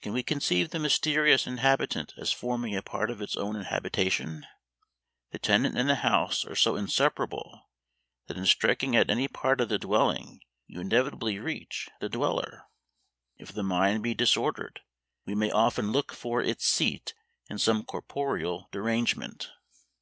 Can 0.00 0.14
we 0.14 0.22
conceive 0.22 0.70
the 0.70 0.78
mysterious 0.78 1.46
inhabitant 1.46 2.14
as 2.16 2.32
forming 2.32 2.74
a 2.74 2.80
part 2.80 3.10
of 3.10 3.20
its 3.20 3.36
own 3.36 3.54
habitation? 3.64 4.46
The 5.30 5.38
tenant 5.38 5.76
and 5.76 5.90
the 5.90 5.96
house 5.96 6.42
are 6.46 6.56
so 6.56 6.74
inseparable, 6.74 7.68
that 8.28 8.38
in 8.38 8.46
striking 8.46 8.96
at 8.96 9.10
any 9.10 9.28
part 9.28 9.60
of 9.60 9.68
the 9.68 9.78
dwelling, 9.78 10.40
you 10.66 10.80
inevitably 10.80 11.38
reach 11.38 11.90
the 12.00 12.08
dweller. 12.08 12.62
If 13.36 13.52
the 13.52 13.62
mind 13.62 14.02
be 14.02 14.14
disordered, 14.14 14.80
we 15.26 15.34
may 15.34 15.50
often 15.50 15.92
look 15.92 16.14
for 16.14 16.40
its 16.40 16.64
seat 16.64 17.12
in 17.50 17.58
some 17.58 17.84
corporeal 17.84 18.70
derangement. 18.72 19.50